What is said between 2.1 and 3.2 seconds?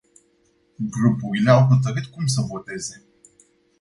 să voteze.